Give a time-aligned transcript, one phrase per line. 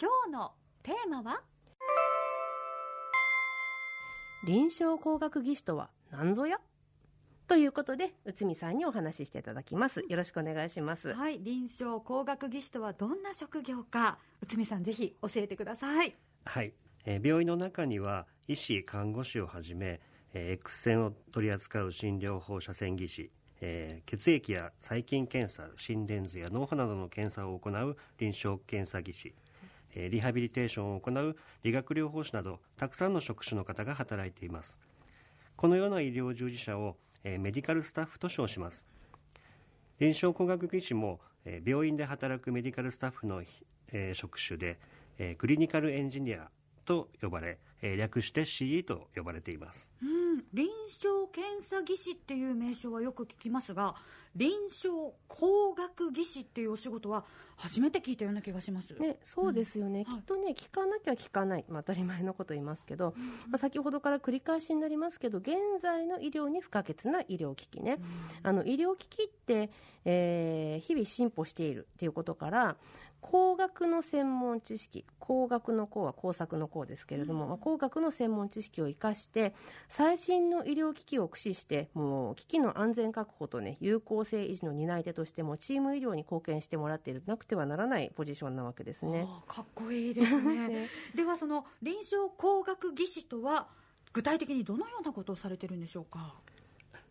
[0.00, 0.52] 今日の
[0.84, 1.42] テーマは？
[4.46, 6.60] 臨床工学技師とは何ぞや？
[7.48, 10.04] ということで内海さんにお話ししていただきます。
[10.08, 11.12] よろしくお願いします。
[11.14, 14.18] はい臨床工学技師とはどんな職業か。
[14.40, 16.14] 内海さんぜひ教えてください。
[16.44, 16.72] はい、
[17.04, 20.00] えー病院の中には医師看護師をはじめ、
[20.32, 29.28] えー X 線を取り扱う診療放射線技師えー血液や細菌検査心電図や脳波などの検査を行う臨床検査技師。
[29.28, 29.47] えー
[29.94, 34.78] リハビリテーションを行う理学療法士などたくさんの職種の方が働いています。
[35.58, 38.84] このような医療従事者を、えメディカルスタッフと称します。
[39.98, 43.42] 臨床工学技師も、え病院で働くメディカルスタッフの、
[43.90, 44.78] え職種で、
[45.18, 46.48] えクリニカルエンジニア
[46.84, 49.90] と呼ばれ、え略して CE と呼ばれています。
[50.00, 50.17] うん。
[50.52, 53.94] 臨床検査技師っていう名称はよく聞きますが
[54.36, 57.24] 臨床工学技師っていうお仕事は
[57.56, 58.94] 初めて聞いたような気がします。
[58.94, 60.18] ね、そうですよね、はい。
[60.18, 63.14] きっとね聞かなきゃ聞かない、まあ、当たり前のこと言いますけど、
[63.48, 67.98] まあ、先ほどから繰り返しになりますけど現在の医療に不可欠な医療機器ね、
[68.42, 69.70] あの医療機器って、
[70.04, 72.76] えー日々進歩しているっていうことから
[73.20, 79.54] 工学の専門知識工学の工は工作の工ですけれども、まあ、工学の専門知識を生かして
[79.88, 89.26] 最新の医療機器を駆使してもう機器の安全確保とね有効性維持の担い手としてもチーム医療に貢献してもらっているなくてはならないポジションなわけですね。
[89.46, 90.68] かっこいいですね。
[90.68, 90.88] ね。
[91.14, 93.68] ではその臨床工学技師とは
[94.12, 96.34] 具体的にどのようなことをされてるんでしょうか？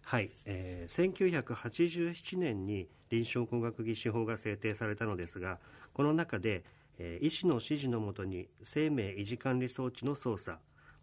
[0.04, 5.60] はい、えー1987年に臨床工学技師法が制定されたのですが
[5.94, 6.64] この中で、
[6.98, 10.58] えー医師の指示のもとに生命維持管理装置の操作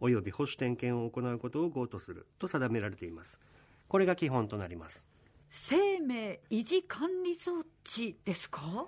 [0.05, 3.41] および保守点検を行うことを合とすると定められています。
[3.89, 5.07] これが基本となります。
[5.49, 8.87] 生命維持管理装置ですか？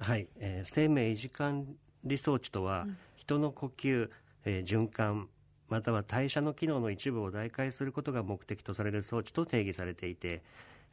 [0.00, 1.66] はい、えー生命維持管
[2.02, 4.10] 理装置とは、人の呼吸、
[4.44, 5.28] えー循環
[5.68, 10.42] または代謝の機能の一部を代替することが目的とされる装置と定義されていて、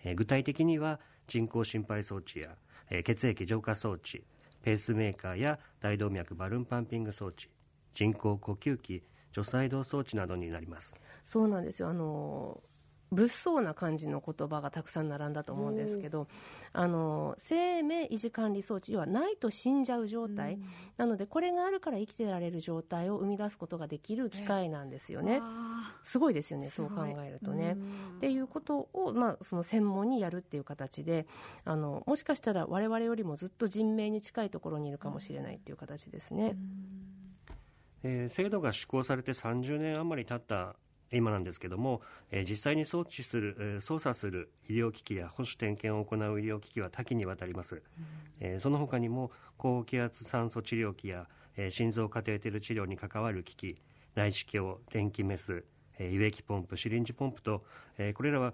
[0.04, 2.50] えー具体的には人工心肺装置や、
[2.92, 4.24] えー血液浄化装置
[4.62, 7.50] ペースメーカーや大動脈バルーンパンピング装置
[7.96, 9.04] 人工呼吸器
[9.38, 12.60] 除細動装置などになりますそうなんですよあの
[13.12, 16.28] 物騒な感じの言葉がたくさん並んだと思うんですけど
[16.74, 20.60] あの生命維持管理装置はないと死んじゃう状態、
[20.98, 25.42] なのでこれがあるから生きてられる状態を生み出すことができる機械なんですよね。
[26.04, 27.76] すごいですよねそう考えるとね。
[27.78, 31.28] うんっていうことを、まあ、その専門にやるっていう形で
[31.66, 36.58] あのもしかしたら我々よりもずっと人命に近いところにいるかもしれないっていう形ですね。
[38.04, 40.76] えー制度が施行されて30年余り経った
[41.10, 47.82] 今なんですけども、えー実際に装置する、えー操作する医療機器や保守点検を行う医療機器は多岐にわたります、
[48.40, 53.78] えーその他にも高気圧酸素治療器や、えー心臓カテーテル治療に関わる機器
[54.16, 55.64] 内視鏡電気メス、
[55.98, 57.64] えー輸液ポンプシリンジポンプと、
[57.98, 58.54] えーこれらは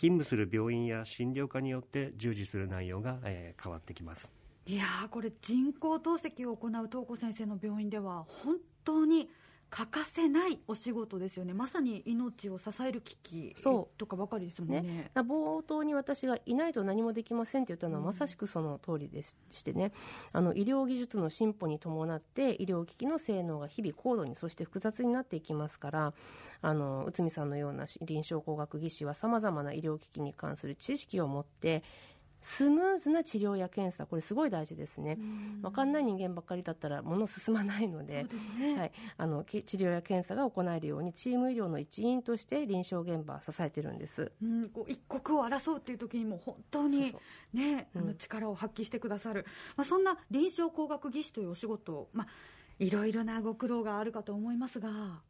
[0.00, 4.32] 勤務する病院や診療科によって従事する内容が、えー変わってきます
[4.68, 9.30] いやーこれ人工透析を行う東子先生の病院では本当に
[9.70, 11.54] 欠かせないお仕事ですよね。
[11.54, 13.98] まさに命を支える機器そう。
[13.98, 14.82] とかばかりですもんね。
[14.82, 19.92] ね、冒頭に私がいないと何もできませんって言ったのはまさしくその通りでししてね。
[20.32, 26.14] あの医療技術の進歩に伴って医療機器の性能が日々高度にそして複雑になっていきますから
[26.60, 31.82] あの内海さんのような臨床工学技師はさまざまな医療機器に関する知識を持って
[32.40, 35.18] スムーズな治療や検査これすごい大事ですね。
[35.60, 38.26] 分かんない人間ばっかりだったら物進まないので
[38.58, 38.76] ね。
[38.78, 44.30] はい、あのき治療や検査が行えるようにチーム医療の一員として臨床現場を支えてるんです。
[44.42, 47.20] うん、こう一刻を争うっていう時にも本当にそ
[47.54, 48.06] うねあうん。
[48.08, 49.44] の力を発揮してくださる、
[49.76, 52.28] まあ、そんな臨床工学技師というお仕事、まあ、
[52.78, 55.22] いろいろなご苦労があるかと思いますが。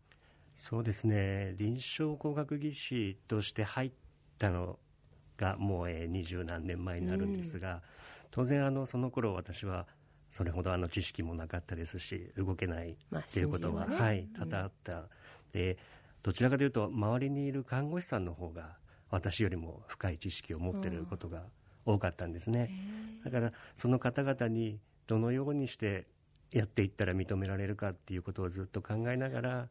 [0.57, 1.55] そうですね。
[1.57, 3.93] 臨床工学技師として入っ
[4.39, 4.79] たの
[5.39, 7.83] がもうえー二十何年前になるんですが、
[8.31, 9.87] 当然あのその頃私は
[10.31, 15.05] それほどあの知識もなかったですし動けないまあっていうことは、はい多々あった、
[15.53, 15.79] で
[16.23, 18.77] どちらかというと周りにいる看護師さんの方が
[19.11, 21.45] 私よりも深い知識を持ってることが
[21.87, 22.71] 多かったんですね、
[23.25, 26.07] だからその方々にどのようにして
[26.53, 29.69] やっていったら認められるかっていうことをずっと考えながら、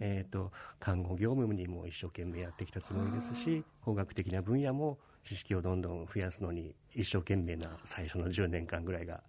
[0.00, 9.22] えー、と看護業務にも一生懸命やってきたつもりですし工学的な分野も知識をどんどん増やすのに一生懸命な最初の10年間ぐらいが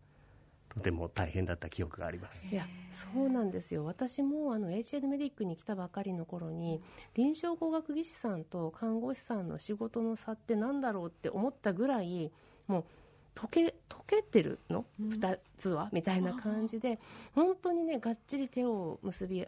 [0.69, 2.45] とても大変だった記憶があります。
[2.47, 6.81] いやそうなんですよ私もあの HN メディックに来たばかりの頃に
[7.15, 12.31] 臨床工学技師さんと看護師さんの仕事の差って何だろうって思ったぐらい
[12.68, 12.86] もう
[13.35, 15.09] 溶け溶けてるの、うん。
[15.09, 15.89] 2つは？
[15.91, 16.99] みたいな感じで
[17.33, 19.45] 本当にねがっちり手を結び、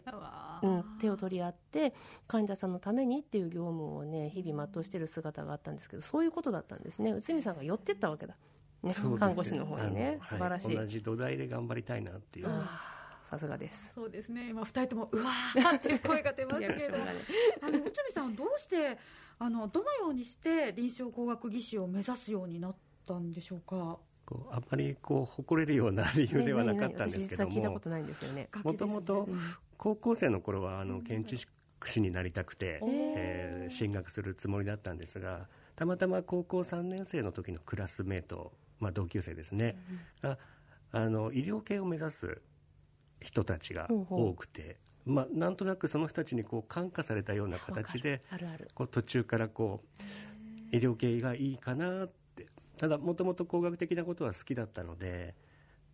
[0.62, 1.94] うん、手を取り合って
[2.26, 7.12] 患者さんのためにっていう業務をね日々全うしてる姿があったんですけどそういうことだったんですね。
[7.12, 8.38] 内海さんが寄ってったわけだ、ね
[8.82, 8.94] ね。
[9.18, 10.18] 看護師の方にね。
[10.28, 12.48] 素晴らしい、は同じ土台で頑張りたいなっていう、
[13.30, 13.90] さすがです。
[13.94, 14.50] そうですね。
[14.50, 18.98] 今二人ともうわーっていう声が出ましたけれどあの内海さんどうして
[19.38, 22.74] あのどのようにして臨床工学技師を目指すようになっ
[23.08, 23.98] たんでしょうか？
[24.26, 27.50] こうあんまりこう誇れるような理由ではなかったんですけども。
[27.50, 29.40] ね何々私実際聞いたことないんですよねもともとうん
[29.78, 31.50] 高校生の頃はあの建築
[31.86, 35.46] 士になりたくて、えー進学するつもりだったんですが
[35.76, 39.76] たまたま高校3年生の時のクラスメート、まあ、同級生ですね、
[40.22, 40.38] が
[40.90, 42.40] あの医療系を目指す
[43.20, 49.82] 人たちが多くて、まあ、なんとなくその人たちにこう感化されたような形であるあるこう途中からこ
[50.72, 52.14] う医療系がいいかなって
[52.78, 55.34] ただもともと工学的なことは好きだったので、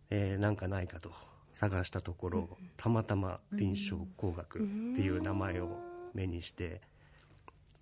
[0.09, 1.11] えーなんかないかと。
[1.55, 4.67] 探したところ、たまたま臨床工学って
[5.01, 5.69] いう名前を
[6.13, 6.81] 目にして、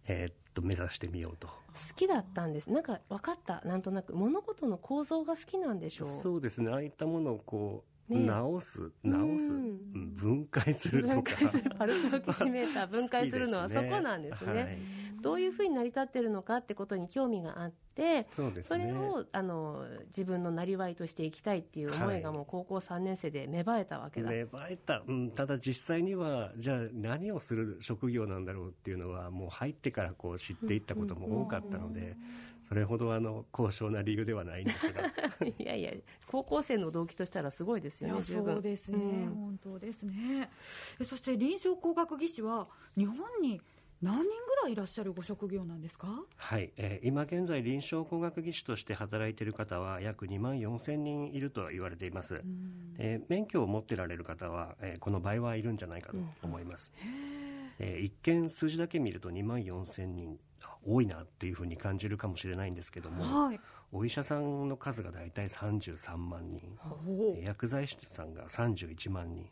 [0.07, 1.47] えーっと目指してみようと。
[1.47, 1.53] 好
[1.95, 2.71] きだったんです。
[2.71, 3.61] なんか分かった。
[3.65, 4.13] なんとなく。
[4.13, 6.21] 物事の構造が好きなんでしょう。
[6.21, 6.71] そうですね。
[6.71, 9.51] ああいったものをこう、ね直す直す、
[10.15, 11.31] 分解するとか。
[11.77, 14.53] パルトキシメーター 分解するのはそこなんですね。
[14.53, 14.77] はい。
[15.21, 18.61] どういうふうに成り立ってるのかってことに興味があってそね。
[18.61, 22.37] それをあの自分のなりわいとしていきたいっていう思いがはい。
[22.37, 32.17] もう高校3年生で芽生えたわけだ、芽生えた、うん、ただ実際にはじゃあ何をする職業なんだろうっていうのはもう入ってからこう知っていったことも多かったので
[32.67, 35.01] それほどあの高尚な理由ではないんですが。
[35.45, 35.91] いやいや
[36.27, 39.35] 高校生の動機としたらすごいですいやよねそうですね、うん。
[39.35, 40.49] 本当ですね。
[40.99, 42.67] えそして臨床工学技師は
[42.97, 43.61] 日本に
[44.01, 44.29] 何人ぐ
[44.63, 46.25] らいいらっしゃるご職業なんですか？
[46.35, 52.41] はい、えー今現在臨床工学技師として働いている方は約2万4千人いると言われています、
[52.97, 56.91] えー免許を持ってられる方は、えーこの倍はいるんじゃないかと思います、
[57.79, 60.37] えー一見数字だけ見ると2万4千人。
[60.37, 60.52] あ
[60.85, 63.59] 多いなっていうふうに感じるかもしれないんですけども、はい。
[63.91, 66.77] お医者さんの数が大体33万人。
[67.43, 69.47] 薬剤師さんが31万人、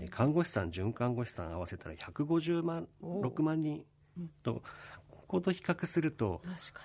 [0.00, 3.84] えー看護師さん准看護師さん合わせたら150万お6万人。
[4.42, 4.62] と
[5.10, 6.40] ここと比較すると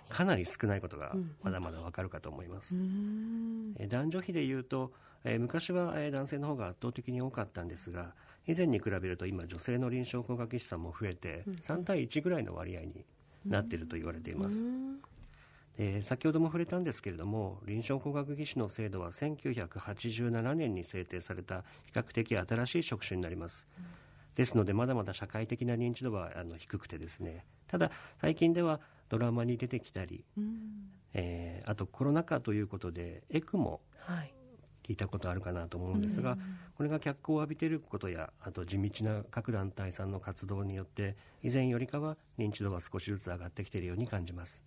[0.10, 1.36] 確かなり少ないことがうん。
[1.42, 3.74] まだまだわかるかと思います、うーん。
[3.80, 4.92] えー男女比でいうと、
[5.24, 8.14] えー昔は、えー男性の方が圧倒的に多かったんですが
[8.48, 13.06] 以前に比べると今女性の臨床工学技師さんも増えて3対1ぐらいの割合に
[13.46, 15.00] なっていると言われています、うん。
[15.78, 23.66] えー先ほども触れたんですけれども臨床工学技師の制度は1987年に制定された比較的新しい職種になります、
[24.36, 27.46] ですのでまだまだ社会的な認知度はあの低くてですね。
[27.68, 28.80] ただ最近では
[29.10, 30.92] ドラマに出てきたり、うん。
[31.14, 34.34] えーあとコロナ禍ということでエクもはい
[34.92, 36.38] 聞いたことあるかなと思うんですが、
[36.76, 44.62] これが脚光を浴びていることやあと地道な各団体さんの活動によって以前よりかは認知度は少しずつ上がってきているように感じます。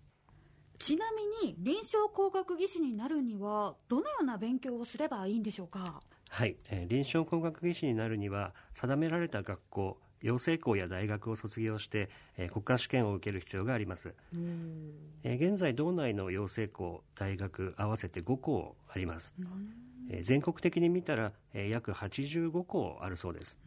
[0.79, 6.01] ちなみに臨床工学技師になるにはどのような勉強をすればいいんでしょうか？
[6.29, 14.93] はい、えー臨床工学技師になるには定められた学校養成校や大学を卒業して、えー国家試験を受ける必要があります、うん。
[15.23, 19.33] えー現在道内の養成校大学合わせて5校あります、
[20.09, 23.57] えー全国的に見たら、えー約85校あるそうです、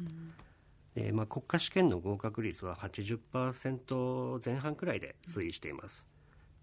[0.94, 6.04] えーまあ、国家試験の合格率は80%前半くらいで推移しています、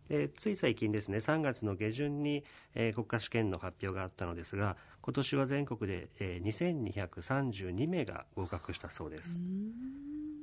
[0.10, 6.76] でつい最近ですね3月の下旬に、えー国家試験の発表があったのですが今年は全国で、えー
[7.14, 9.36] 2232名が合格したそうです、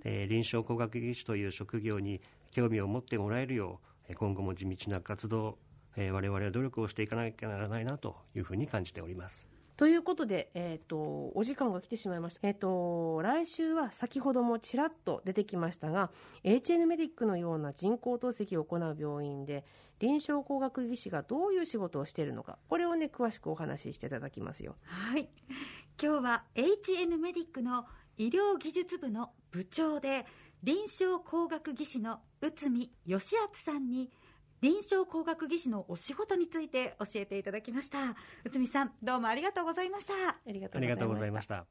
[0.04, 2.20] えー臨床工学技師という職業に
[2.50, 5.58] 興味を持ってもらえるようえー今後も地道な活動、
[5.96, 9.48] えー我々は努力をしていかなきゃならないなというふうに感じております。
[9.76, 16.10] ということで、えー、とお時間が来てしまいました、えー、と来週は先ほどもちらっと出てきましたが
[16.44, 19.64] HN メディックのような人工透析を行う病院で
[19.98, 24.76] 臨床工学技師がどういう仕事をしているのかこれをね詳しくお話ししていただきますよ。
[24.84, 25.28] はい。
[26.00, 27.86] 今日は HN メディックの
[28.18, 30.26] 医療技術部の部長で
[30.62, 34.10] 臨床工学技師の内海義敦さんに
[34.62, 38.14] 臨床工学技師のお仕事について教えていただきました。
[38.44, 40.12] 内海さんどうもありがとうございました。
[40.14, 41.66] ありがありがとうございました。